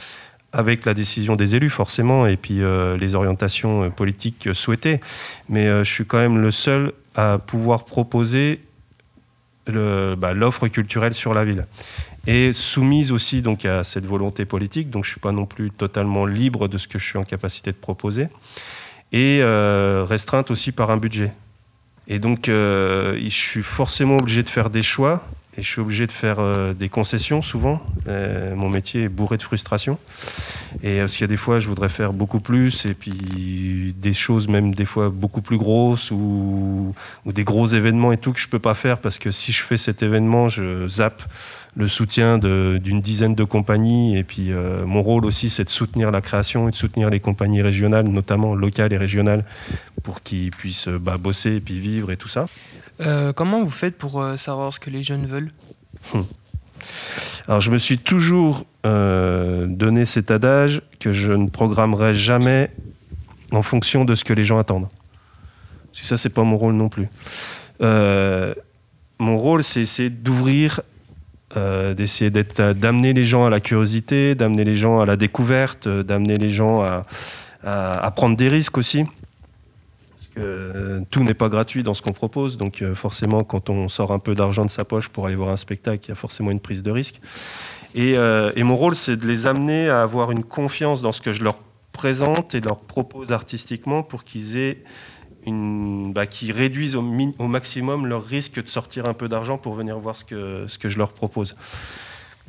[0.52, 5.00] avec la décision des élus forcément et puis euh, les orientations euh, politiques souhaitées.
[5.48, 8.60] Mais euh, je suis quand même le seul à pouvoir proposer
[9.66, 11.66] bah, l'offre culturelle sur la ville
[12.26, 14.90] et soumise aussi donc à cette volonté politique.
[14.90, 17.70] Donc je suis pas non plus totalement libre de ce que je suis en capacité
[17.70, 18.28] de proposer
[19.12, 19.42] et
[20.04, 21.32] restreinte aussi par un budget.
[22.08, 25.22] Et donc je suis forcément obligé de faire des choix
[25.56, 27.82] et je suis obligé de faire euh, des concessions souvent.
[28.08, 29.98] Euh, mon métier est bourré de frustration.
[30.82, 34.14] Et parce qu'il y a des fois, je voudrais faire beaucoup plus, et puis des
[34.14, 36.94] choses même des fois beaucoup plus grosses, ou,
[37.26, 39.76] des gros événements et tout que je peux pas faire parce que si je fais
[39.76, 41.22] cet événement, je zappe
[41.76, 44.16] le soutien d'une dizaine de compagnies.
[44.16, 47.20] Et puis euh, mon rôle aussi, c'est de soutenir la création et de soutenir les
[47.20, 49.44] compagnies régionales, notamment locales et régionales,
[50.02, 52.46] pour qu'ils puissent bah, bosser et puis vivre et tout ça.
[53.02, 55.50] Euh, comment vous faites pour euh, savoir ce que les jeunes veulent?
[57.48, 62.70] Alors je me suis toujours euh, donné cet adage que je ne programmerai jamais
[63.50, 64.88] en fonction de ce que les gens attendent.
[65.90, 67.08] Parce que ça, c'est pas mon rôle non plus.
[67.80, 70.80] mon rôle, c'est d'ouvrir,
[71.54, 76.48] d'essayer d'amener les gens à la curiosité, d'amener les gens à la découverte, d'amener les
[76.50, 76.82] gens
[77.62, 79.04] à prendre des risques aussi.
[80.38, 84.12] Euh, tout n'est pas gratuit dans ce qu'on propose, donc euh, forcément, quand on sort
[84.12, 86.50] un peu d'argent de sa poche pour aller voir un spectacle, il y a forcément
[86.50, 87.20] une prise de risque.
[87.94, 91.32] Et, euh, mon rôle, c'est de les amener à avoir une confiance dans ce que
[91.32, 91.58] je leur
[91.92, 94.82] présente et leur propose artistiquement pour qu'ils aient
[95.44, 97.04] une, bah, qui réduisent au,
[97.38, 100.78] au, maximum leur risque de sortir un peu d'argent pour venir voir ce que, ce
[100.78, 101.56] que je leur propose.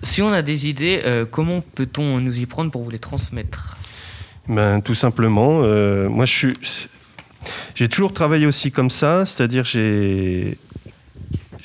[0.04, 3.78] Si on a des idées, comment peut-on nous y prendre pour vous les transmettre?
[4.48, 5.60] Ben, Tout simplement,
[6.10, 6.54] moi je suis
[7.76, 10.58] j'ai toujours travaillé aussi comme ça, c'est-à-dire j'ai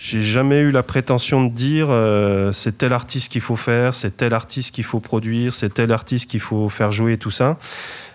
[0.01, 4.17] j'ai jamais eu la prétention de dire euh, c'est tel artiste qu'il faut faire, c'est
[4.17, 7.59] tel artiste qu'il faut produire, c'est tel artiste qu'il faut faire jouer, tout ça.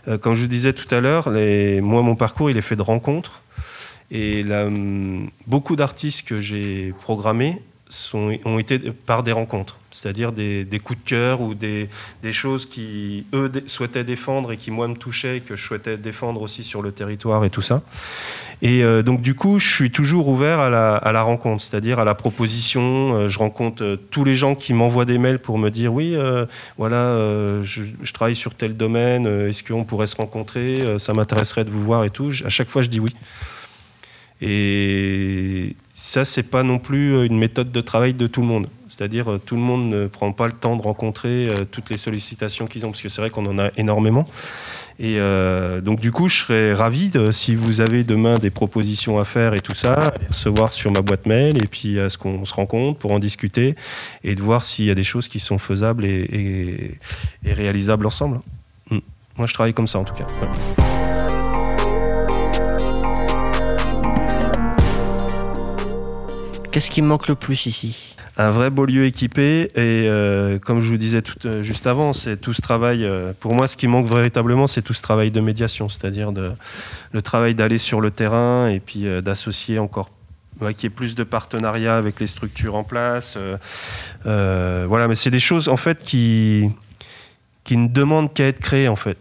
[0.08, 2.82] Euh, comme je vous disais tout à l'heure, moi mon parcours il est fait de
[2.82, 3.41] rencontres
[4.12, 4.45] et
[5.47, 7.62] beaucoup d'artistes que j'ai programmés
[8.13, 11.89] ont été par des rencontres, c'est-à-dire des, coups de cœur ou des,
[12.32, 16.41] choses qui, eux, souhaitaient défendre et qui, moi, me touchaient et que je souhaitais défendre
[16.41, 17.82] aussi sur le territoire et tout ça.
[18.62, 22.15] Et euh, donc, du coup, je suis toujours ouvert à la, rencontre, c'est-à-dire à la
[22.15, 23.15] proposition.
[23.15, 26.15] Euh, je rencontre euh, tous les gens qui m'envoient des mails pour me dire oui,
[26.77, 27.15] voilà,
[27.62, 31.84] je, je, travaille sur tel domaine, est-ce qu'on pourrait se rencontrer Ça m'intéresserait de vous
[31.84, 32.32] voir et tout.
[32.45, 33.13] À chaque fois, je dis oui.
[34.41, 38.67] Et ça, c'est pas non plus euh, une méthode de travail de tout le monde.
[38.89, 41.97] C'est-à-dire, euh, tout le monde ne prend pas le temps de rencontrer euh, toutes les
[41.97, 44.27] sollicitations qu'ils ont, parce que c'est vrai qu'on en a énormément.
[44.99, 45.17] Et
[45.84, 49.56] donc du coup, je serais ravi de, si vous avez demain des propositions à faire
[49.56, 52.53] et tout ça, à recevoir sur ma boîte mail et puis à ce qu'on se
[52.53, 53.73] rencontre pour en discuter
[54.23, 56.99] et de voir s'il y a des choses qui sont faisables et,
[57.43, 58.41] réalisables ensemble.
[58.91, 58.99] Mm.
[59.36, 60.27] Moi, je travaille comme ça en tout cas.
[66.73, 70.81] Qu'est-ce qui me manque le plus ici un vrai beau lieu équipé et euh, comme
[70.81, 73.05] je vous disais tout, euh, juste avant, c'est tout ce travail.
[73.05, 77.21] euh, pour moi, ce qui manque véritablement, c'est tout ce travail de médiation, c'est-à-dire le
[77.21, 80.09] travail d'aller sur le terrain et puis d'associer encore.
[80.59, 83.38] qu'il y ait plus de partenariats avec les structures en place.
[84.25, 86.71] voilà, mais c'est des choses en fait qui,
[87.63, 89.19] qui ne demandent qu'à être créées en fait.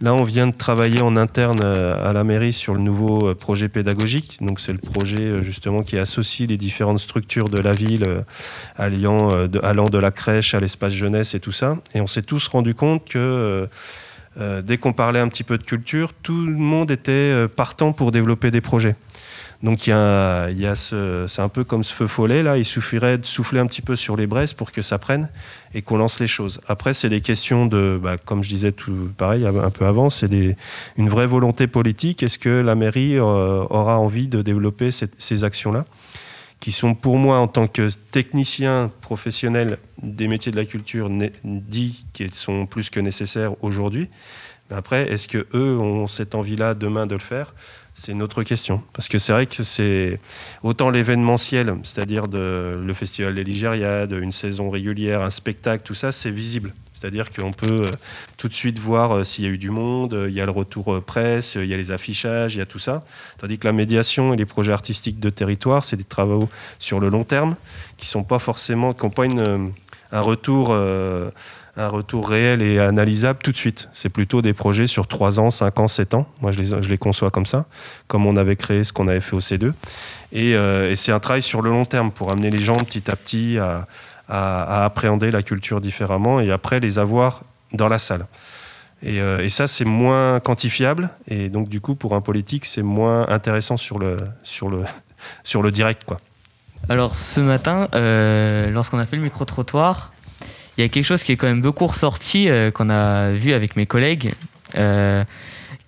[0.00, 3.34] Là, on vient de travailler en interne euh, à la mairie sur le nouveau euh,
[3.34, 4.38] projet pédagogique.
[4.40, 8.06] Donc, c'est le projet euh, justement qui associe les différentes structures de la ville,
[8.76, 11.78] allant de la crèche à l'espace jeunesse et tout ça.
[11.94, 13.68] Et on s'est tous rendu compte que
[14.62, 18.50] dès qu'on parlait un petit peu de culture, tout le monde était partant pour développer
[18.50, 18.96] des projets.
[19.62, 22.58] Donc il y a, ce, c'est un peu comme ce feu follet là.
[22.58, 25.28] Il suffirait de souffler un petit peu sur les braises pour que ça prenne
[25.72, 26.60] et qu'on lance les choses.
[26.66, 30.28] Après c'est des questions de, bah, comme je disais tout pareil un peu avant, c'est
[30.28, 30.56] des,
[30.96, 32.22] une vraie volonté politique.
[32.24, 35.84] Est-ce que la mairie euh, aura envie de développer ces actions là,
[36.58, 41.08] qui sont pour moi en tant que technicien professionnel des métiers de la culture
[41.44, 44.08] dit qu'elles sont plus que nécessaires aujourd'hui.
[44.72, 47.54] Après, est-ce que eux ont cette envie-là demain de le faire?
[47.94, 48.82] C'est une autre question.
[48.94, 50.18] Parce que c'est vrai que c'est
[50.62, 56.30] autant l'événementiel, c'est-à-dire le festival des Ligériades, une saison régulière, un spectacle, tout ça, c'est
[56.30, 56.72] visible.
[57.02, 57.90] C'est-à-dire qu'on peut euh,
[58.36, 60.46] tout de suite voir euh, s'il y a eu du monde, euh, il y a
[60.46, 63.02] le retour presse, il y a les affichages, il y a tout ça.
[63.38, 67.08] Tandis que la médiation et les projets artistiques de territoire, c'est des travaux sur le
[67.08, 67.56] long terme
[67.96, 69.24] qui sont pas forcément, qui n'ont pas
[70.12, 70.76] un retour.
[71.76, 73.88] Un retour réel et analysable tout de suite.
[73.92, 76.26] C'est plutôt des projets sur 3 ans, 5 ans, 7 ans.
[76.40, 77.64] Moi, je les, je les conçois comme ça,
[78.08, 79.72] comme on avait créé ce qu'on avait fait au C2.
[80.32, 83.10] Et, euh, et c'est un travail sur le long terme pour amener les gens petit
[83.10, 83.86] à petit à,
[84.28, 88.26] appréhender la culture différemment et après les avoir dans la salle.
[89.02, 91.10] Et, euh, et ça, c'est moins quantifiable.
[91.28, 94.84] Et donc, du coup, pour un politique, c'est moins intéressant sur le, sur le,
[95.44, 96.04] sur le direct.
[96.04, 96.18] Quoi.
[96.88, 100.11] Alors ce matin, euh, lorsqu'on a fait le micro-trottoir,
[100.76, 103.52] il y a quelque chose qui est quand même beaucoup ressorti, euh, qu'on a vu
[103.52, 104.32] avec mes collègues,
[104.76, 105.24] euh,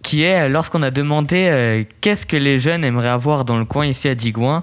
[0.02, 3.86] qui est lorsqu'on a demandé euh, qu'est-ce que les jeunes aimeraient avoir dans le coin
[3.86, 4.62] ici à Digoin,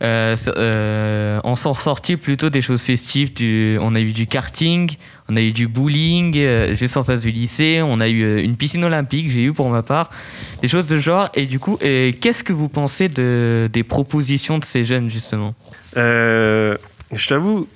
[0.00, 3.32] on s'en ressortit plutôt des choses festives.
[3.80, 4.90] On a eu du karting,
[5.28, 6.34] on a eu du bowling
[6.76, 9.82] juste en face du lycée, on a eu une piscine olympique, j'ai eu pour ma
[9.82, 10.08] part,
[10.62, 11.28] des choses de genre.
[11.34, 15.54] Et du coup, qu'est-ce que vous pensez de, des propositions de ces jeunes justement?
[17.12, 17.66] Je t'avoue,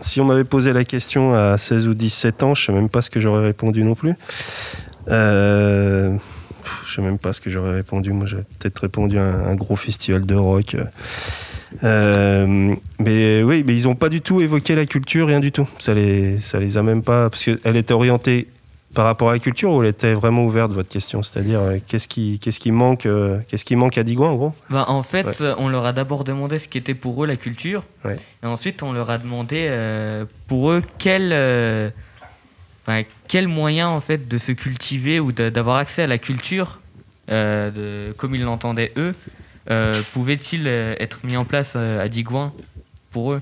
[0.00, 3.02] si on m'avait posé la question à 16 ou 17 ans, je sais même pas
[3.02, 4.14] ce que j'aurais répondu non plus.
[5.08, 6.16] Euh,
[6.84, 8.12] je sais même pas ce que j'aurais répondu.
[8.12, 10.76] Moi, j'aurais peut-être répondu à un, gros festival de rock.
[11.84, 15.68] Euh, mais oui, mais ils ont pas du tout évoqué la culture, rien du tout.
[15.78, 18.48] Ça les, ça les a même pas, parce qu'elle était orientée
[18.94, 22.08] par rapport à la culture ou elle était vraiment ouverte votre question, c'est-à-dire euh, qu'est-ce
[22.08, 24.54] qui, qu'est-ce qui manque, euh, qu'est-ce qui manque à Digoin en gros?
[24.70, 25.32] Ben, en fait, Ouais.
[25.40, 27.84] euh, on leur a d'abord demandé ce qu'était pour eux la culture.
[28.04, 28.18] Ouais.
[28.42, 31.30] Et ensuite, on leur a demandé euh, pour eux quel,
[32.86, 36.80] ben, quel moyen en fait, de se cultiver ou d'a- d'avoir accès à la culture,
[37.28, 39.14] de, comme ils l'entendaient eux,
[40.12, 42.52] pouvait-il être mis en place à Digoin
[43.10, 43.40] pour eux?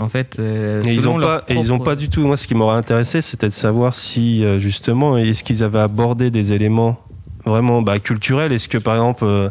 [0.00, 2.08] En fait, euh, Et ils selon ont leur pas, et ils ont propre- pas du
[2.08, 2.22] tout.
[2.26, 6.30] Moi, ce qui m'aurait intéressé, c'était de savoir si euh, justement, est-ce qu'ils avaient abordé
[6.30, 6.98] des éléments
[7.44, 8.52] vraiment bah, culturels.
[8.52, 9.50] Est-ce que par exemple, euh,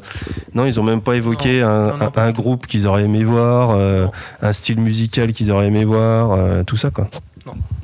[0.56, 4.08] non, ils ont même pas évoqué un, un- un groupe qu'ils auraient aimé voir, euh,
[4.41, 7.08] un style musical qu'ils auraient aimé voir, tout ça quoi.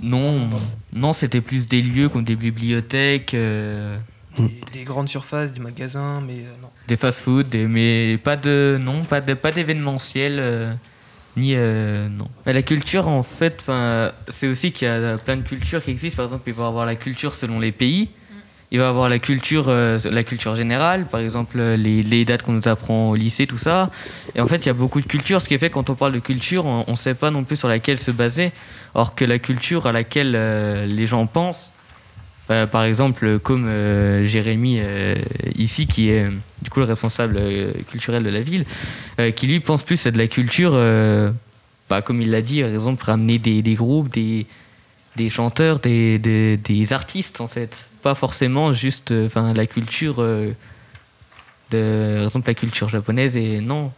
[0.02, 0.48] Non,
[0.94, 3.34] non, c'était plus des lieux comme des bibliothèques.
[3.36, 3.98] euh,
[4.74, 6.70] Des grandes surfaces, des magasins, mais non.
[6.88, 10.40] Des fast-food, mais pas de non, pas de pas d'événementiel
[11.38, 12.28] ni euh, non.
[12.46, 13.64] Mais la culture en fait,
[14.28, 16.18] c'est aussi qu'il y a plein de cultures qui existent.
[16.18, 18.10] Par exemple, il va y avoir la culture selon les pays.
[18.72, 22.24] Il va y avoir la culture, euh, la culture générale, par exemple euh, les, les
[22.24, 23.90] dates qu'on nous apprend au lycée, tout ça.
[24.36, 25.96] Et en fait, il y a beaucoup de cultures, ce qui fait que quand on
[25.96, 28.52] parle de culture, on ne sait pas non plus sur laquelle se baser.
[28.94, 30.34] Or que la culture à laquelle
[30.88, 31.72] les gens pensent,
[32.50, 35.14] bah, par exemple, comme euh, Jérémy euh,
[35.56, 36.32] ici, qui est euh,
[36.64, 38.66] du coup le responsable euh, culturel de la ville,
[39.20, 41.32] euh, qui lui pense plus à de la culture, euh,
[41.92, 44.48] bah, comme il l'a dit, par exemple, ramener des, groupes, des,
[45.16, 47.76] des chanteurs, des, des, artistes en fait.
[48.02, 50.52] Pas forcément juste euh, enfin la culture, euh,
[51.70, 51.80] par
[52.24, 53.92] exemple la culture japonaise, et non.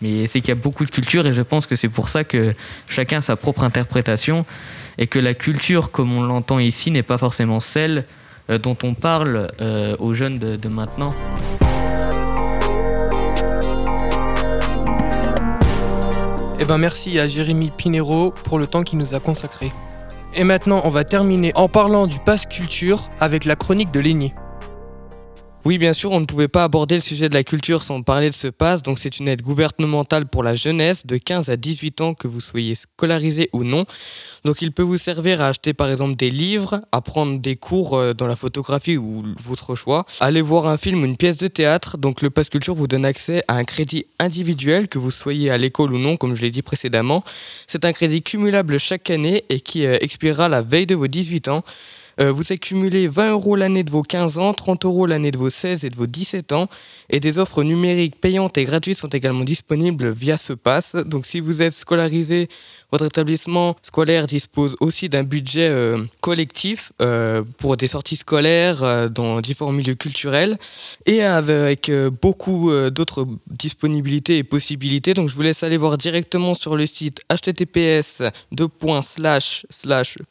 [0.00, 2.22] Mais c'est qu'il y a beaucoup de cultures et je pense que c'est pour ça
[2.22, 2.54] que
[2.88, 4.46] chacun a sa propre interprétation
[4.98, 8.04] et que la culture comme on l'entend ici n'est pas forcément celle
[8.50, 11.14] euh, dont on parle euh, aux jeunes de, maintenant.
[16.58, 19.70] Eh ben merci à Jérémy Pinero pour le temps qu'il nous a consacré.
[20.34, 24.34] Et maintenant, on va terminer en parlant du pass culture avec la chronique de Léni.
[25.66, 28.30] Oui, bien sûr, on ne pouvait pas aborder le sujet de la culture sans parler
[28.30, 28.84] de ce pass.
[28.84, 32.40] Donc, c'est une aide gouvernementale pour la jeunesse de 15 à 18 ans, que vous
[32.40, 33.84] soyez scolarisé ou non.
[34.44, 37.96] Donc, il peut vous servir à acheter par exemple des livres, à prendre des cours
[37.96, 41.48] euh, dans la photographie ou votre choix, aller voir un film ou une pièce de
[41.48, 41.98] théâtre.
[41.98, 45.58] Donc, le pass culture vous donne accès à un crédit individuel, que vous soyez à
[45.58, 47.24] l'école ou non, comme je l'ai dit précédemment.
[47.66, 51.48] C'est un crédit cumulable chaque année et qui euh, expirera la veille de vos 18
[51.48, 51.64] ans.
[52.18, 55.50] Euh, vous accumulez 20 euros l'année de vos 15 ans, 30 euros l'année de vos
[55.50, 56.68] 16 et de vos 17 ans.
[57.10, 60.94] Et des offres numériques payantes et gratuites sont également disponibles via ce pass.
[60.96, 62.48] Donc si vous êtes scolarisé,
[62.92, 69.08] votre établissement scolaire dispose aussi d'un budget euh, collectif euh, pour des sorties scolaires euh,
[69.08, 70.56] dans différents milieux culturels
[71.04, 71.90] et avec
[72.22, 75.14] beaucoup d'autres disponibilités et possibilités.
[75.14, 78.22] Donc je vous laisse aller voir directement sur le site https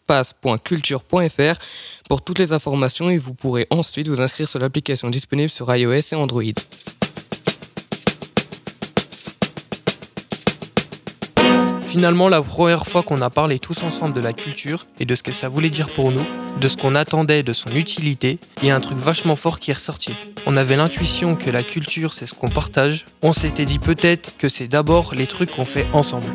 [0.07, 1.59] pass.culture.fr
[2.09, 5.93] pour toutes les informations et vous pourrez ensuite vous inscrire sur l'application disponible sur iOS
[6.11, 6.64] et Android.
[11.95, 15.23] Finalement, la première fois qu'on a parlé tous ensemble de la culture et de ce
[15.23, 16.25] que ça voulait dire pour nous,
[16.59, 19.71] de ce qu'on attendait de son utilité, il y a un truc vachement fort qui
[19.71, 20.11] est ressorti.
[20.45, 23.05] On avait l'intuition que la culture c'est ce qu'on partage.
[23.21, 26.27] On s'était dit peut-être que c'est d'abord les trucs qu'on fait ensemble.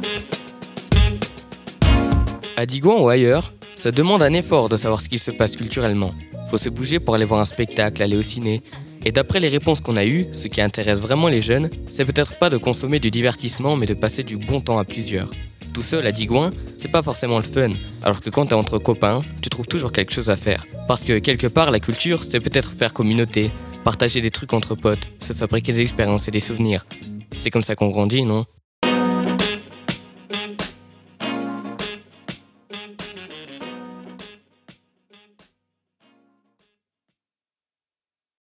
[2.56, 6.14] À Digoin ou ailleurs, ça demande un effort de savoir ce qu'il se passe culturellement.
[6.50, 8.62] Faut se bouger pour aller voir un spectacle, aller au ciné.
[9.04, 12.38] Et d'après les réponses qu'on a eues, ce qui intéresse vraiment les jeunes, c'est peut-être
[12.38, 15.30] pas de consommer du divertissement, mais de passer du bon temps à plusieurs.
[15.72, 17.70] Tout seul à Digoin, c'est pas forcément le fun,
[18.02, 20.66] alors que quand t'es entre copains, tu trouves toujours quelque chose à faire.
[20.86, 23.50] Parce que quelque part, la culture, c'est peut-être faire communauté,
[23.84, 26.84] partager des trucs entre potes, se fabriquer des expériences et des souvenirs.
[27.36, 28.44] C'est comme ça qu'on grandit, non?